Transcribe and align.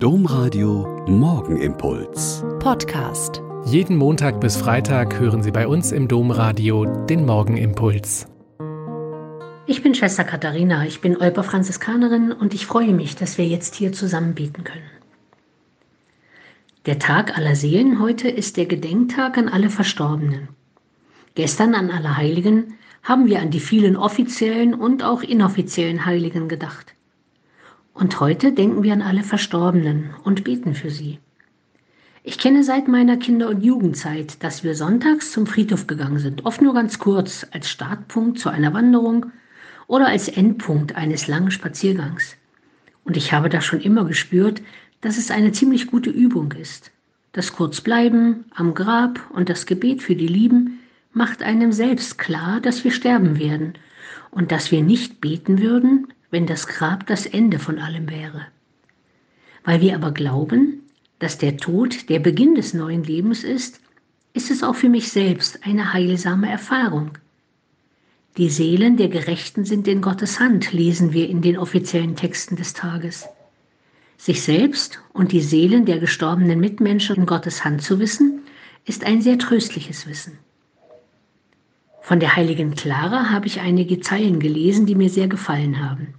Domradio 0.00 1.04
Morgenimpuls. 1.08 2.44
Podcast. 2.60 3.42
Jeden 3.64 3.96
Montag 3.96 4.40
bis 4.40 4.56
Freitag 4.56 5.18
hören 5.18 5.42
Sie 5.42 5.50
bei 5.50 5.66
uns 5.66 5.90
im 5.90 6.06
Domradio 6.06 6.84
den 6.84 7.26
Morgenimpuls. 7.26 8.28
Ich 9.66 9.82
bin 9.82 9.96
Schwester 9.96 10.22
Katharina, 10.22 10.86
ich 10.86 11.00
bin 11.00 11.16
Olper 11.16 11.42
Franziskanerin 11.42 12.30
und 12.30 12.54
ich 12.54 12.64
freue 12.64 12.92
mich, 12.92 13.16
dass 13.16 13.38
wir 13.38 13.46
jetzt 13.48 13.74
hier 13.74 13.92
zusammen 13.92 14.36
beten 14.36 14.62
können. 14.62 14.88
Der 16.86 17.00
Tag 17.00 17.36
aller 17.36 17.56
Seelen 17.56 18.00
heute 18.00 18.28
ist 18.28 18.56
der 18.56 18.66
Gedenktag 18.66 19.36
an 19.36 19.48
alle 19.48 19.68
Verstorbenen. 19.68 20.46
Gestern 21.34 21.74
an 21.74 21.90
alle 21.90 22.16
Heiligen 22.16 22.74
haben 23.02 23.26
wir 23.26 23.40
an 23.40 23.50
die 23.50 23.58
vielen 23.58 23.96
offiziellen 23.96 24.74
und 24.74 25.02
auch 25.02 25.24
inoffiziellen 25.24 26.06
Heiligen 26.06 26.48
gedacht. 26.48 26.94
Und 27.98 28.20
heute 28.20 28.52
denken 28.52 28.84
wir 28.84 28.92
an 28.92 29.02
alle 29.02 29.24
Verstorbenen 29.24 30.10
und 30.22 30.44
beten 30.44 30.76
für 30.76 30.88
sie. 30.88 31.18
Ich 32.22 32.38
kenne 32.38 32.62
seit 32.62 32.86
meiner 32.86 33.16
Kinder- 33.16 33.48
und 33.48 33.64
Jugendzeit, 33.64 34.40
dass 34.44 34.62
wir 34.62 34.76
sonntags 34.76 35.32
zum 35.32 35.48
Friedhof 35.48 35.88
gegangen 35.88 36.20
sind, 36.20 36.46
oft 36.46 36.62
nur 36.62 36.74
ganz 36.74 37.00
kurz, 37.00 37.44
als 37.50 37.68
Startpunkt 37.68 38.38
zu 38.38 38.50
einer 38.50 38.72
Wanderung 38.72 39.26
oder 39.88 40.06
als 40.06 40.28
Endpunkt 40.28 40.94
eines 40.94 41.26
langen 41.26 41.50
Spaziergangs. 41.50 42.36
Und 43.02 43.16
ich 43.16 43.32
habe 43.32 43.48
da 43.48 43.60
schon 43.60 43.80
immer 43.80 44.04
gespürt, 44.04 44.62
dass 45.00 45.18
es 45.18 45.32
eine 45.32 45.50
ziemlich 45.50 45.88
gute 45.88 46.10
Übung 46.10 46.52
ist. 46.52 46.92
Das 47.32 47.52
Kurzbleiben 47.52 48.44
am 48.54 48.74
Grab 48.74 49.18
und 49.32 49.48
das 49.48 49.66
Gebet 49.66 50.04
für 50.04 50.14
die 50.14 50.28
Lieben 50.28 50.78
macht 51.12 51.42
einem 51.42 51.72
selbst 51.72 52.16
klar, 52.16 52.60
dass 52.60 52.84
wir 52.84 52.92
sterben 52.92 53.40
werden 53.40 53.72
und 54.30 54.52
dass 54.52 54.70
wir 54.70 54.84
nicht 54.84 55.20
beten 55.20 55.60
würden, 55.60 56.06
wenn 56.30 56.46
das 56.46 56.66
Grab 56.66 57.06
das 57.06 57.26
Ende 57.26 57.58
von 57.58 57.78
allem 57.78 58.10
wäre. 58.10 58.46
Weil 59.64 59.80
wir 59.80 59.94
aber 59.94 60.12
glauben, 60.12 60.82
dass 61.18 61.38
der 61.38 61.56
Tod 61.56 62.08
der 62.08 62.20
Beginn 62.20 62.54
des 62.54 62.74
neuen 62.74 63.02
Lebens 63.02 63.44
ist, 63.44 63.80
ist 64.34 64.50
es 64.50 64.62
auch 64.62 64.74
für 64.74 64.88
mich 64.88 65.10
selbst 65.10 65.64
eine 65.64 65.92
heilsame 65.92 66.50
Erfahrung. 66.50 67.12
Die 68.36 68.50
Seelen 68.50 68.96
der 68.96 69.08
Gerechten 69.08 69.64
sind 69.64 69.88
in 69.88 70.00
Gottes 70.00 70.38
Hand, 70.38 70.72
lesen 70.72 71.12
wir 71.12 71.28
in 71.28 71.42
den 71.42 71.58
offiziellen 71.58 72.14
Texten 72.14 72.54
des 72.54 72.72
Tages. 72.72 73.26
Sich 74.16 74.42
selbst 74.42 75.00
und 75.12 75.32
die 75.32 75.40
Seelen 75.40 75.86
der 75.86 75.98
gestorbenen 75.98 76.60
Mitmenschen 76.60 77.16
in 77.16 77.26
Gottes 77.26 77.64
Hand 77.64 77.82
zu 77.82 77.98
wissen, 77.98 78.42
ist 78.84 79.04
ein 79.04 79.22
sehr 79.22 79.38
tröstliches 79.38 80.06
Wissen. 80.06 80.38
Von 82.00 82.20
der 82.20 82.36
heiligen 82.36 82.74
Clara 82.74 83.30
habe 83.30 83.46
ich 83.46 83.60
einige 83.60 84.00
Zeilen 84.00 84.40
gelesen, 84.40 84.86
die 84.86 84.94
mir 84.94 85.10
sehr 85.10 85.28
gefallen 85.28 85.80
haben. 85.80 86.14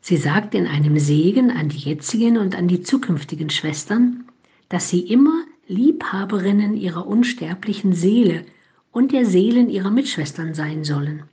Sie 0.00 0.16
sagt 0.16 0.54
in 0.54 0.66
einem 0.66 0.98
Segen 0.98 1.50
an 1.50 1.68
die 1.68 1.78
jetzigen 1.78 2.38
und 2.38 2.56
an 2.56 2.68
die 2.68 2.82
zukünftigen 2.82 3.50
Schwestern, 3.50 4.24
dass 4.68 4.88
sie 4.88 5.00
immer 5.00 5.44
Liebhaberinnen 5.66 6.76
ihrer 6.76 7.06
unsterblichen 7.06 7.92
Seele 7.92 8.44
und 8.90 9.12
der 9.12 9.26
Seelen 9.26 9.68
ihrer 9.68 9.90
Mitschwestern 9.90 10.54
sein 10.54 10.84
sollen. 10.84 11.24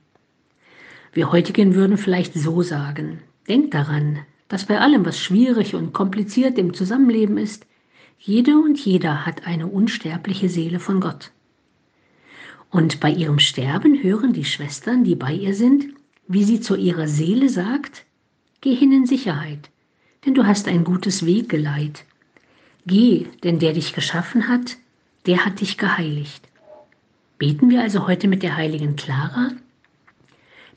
Wir 1.12 1.32
heutigen 1.32 1.74
würden 1.74 1.96
vielleicht 1.96 2.34
so 2.34 2.60
sagen, 2.60 3.20
denkt 3.48 3.72
daran, 3.72 4.18
dass 4.48 4.66
bei 4.66 4.78
allem, 4.78 5.06
was 5.06 5.18
schwierig 5.18 5.74
und 5.74 5.92
kompliziert 5.92 6.58
im 6.58 6.74
Zusammenleben 6.74 7.38
ist, 7.38 7.66
jede 8.18 8.58
und 8.58 8.78
jeder 8.78 9.24
hat 9.24 9.46
eine 9.46 9.66
unsterbliche 9.66 10.48
Seele 10.48 10.80
von 10.80 11.00
Gott. 11.00 11.32
Und 12.70 13.00
bei 13.00 13.10
ihrem 13.10 13.38
Sterben 13.38 14.02
hören 14.02 14.32
die 14.32 14.44
Schwestern, 14.44 15.04
die 15.04 15.14
bei 15.14 15.32
ihr 15.32 15.54
sind, 15.54 15.86
wie 16.28 16.44
sie 16.44 16.60
zu 16.60 16.76
ihrer 16.76 17.08
Seele 17.08 17.48
sagt, 17.48 18.04
Geh 18.60 18.74
hin 18.74 18.92
in 18.92 19.06
Sicherheit, 19.06 19.70
denn 20.24 20.34
du 20.34 20.46
hast 20.46 20.66
ein 20.66 20.82
gutes 20.82 21.24
Weggeleit. 21.24 22.04
Geh, 22.86 23.26
denn 23.44 23.58
der 23.58 23.72
dich 23.74 23.94
geschaffen 23.94 24.48
hat, 24.48 24.76
der 25.26 25.44
hat 25.44 25.60
dich 25.60 25.78
geheiligt. 25.78 26.48
Beten 27.38 27.70
wir 27.70 27.82
also 27.82 28.06
heute 28.06 28.28
mit 28.28 28.42
der 28.42 28.56
heiligen 28.56 28.96
Clara? 28.96 29.52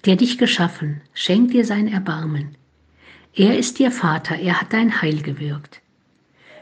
Der 0.06 0.16
dich 0.16 0.38
geschaffen, 0.38 1.02
schenkt 1.14 1.54
dir 1.54 1.66
sein 1.66 1.88
Erbarmen. 1.88 2.56
Er 3.34 3.58
ist 3.58 3.80
dir 3.80 3.92
Vater, 3.92 4.36
er 4.36 4.60
hat 4.60 4.74
dein 4.74 5.02
Heil 5.02 5.22
gewirkt. 5.22 5.82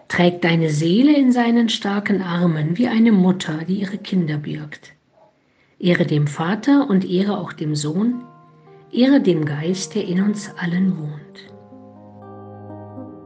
Trägt 0.07 0.43
deine 0.43 0.69
Seele 0.69 1.15
in 1.15 1.31
seinen 1.31 1.69
starken 1.69 2.21
Armen 2.21 2.77
wie 2.77 2.87
eine 2.87 3.11
Mutter, 3.11 3.65
die 3.65 3.81
ihre 3.81 3.97
Kinder 3.97 4.37
birgt. 4.37 4.93
Ehre 5.79 6.05
dem 6.05 6.25
Vater 6.25 6.89
und 6.89 7.05
ehre 7.05 7.37
auch 7.37 7.53
dem 7.53 7.75
Sohn, 7.75 8.23
ehre 8.91 9.21
dem 9.21 9.45
Geist, 9.45 9.93
der 9.93 10.05
in 10.05 10.21
uns 10.21 10.51
allen 10.57 10.97
wohnt. 10.97 11.53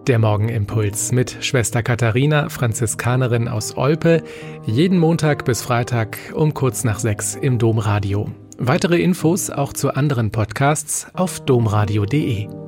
Der 0.08 0.20
Morgenimpuls 0.20 1.12
mit 1.14 1.38
Schwester 1.42 1.84
Katharina, 1.84 2.50
Franziskanerin 2.50 3.48
aus 3.48 3.78
Olpe, 3.78 4.24
jeden 4.66 4.98
Montag 4.98 5.46
bis 5.46 5.62
Freitag 5.62 6.18
um 6.34 6.54
kurz 6.54 6.84
nach 6.84 7.00
sechs 7.00 7.36
im 7.36 7.58
Domradio. 7.58 8.30
Weitere 8.58 9.00
Infos 9.02 9.50
auch 9.50 9.72
zu 9.72 9.94
anderen 9.94 10.32
Podcasts 10.32 11.08
auf 11.14 11.40
domradio.de. 11.40 12.61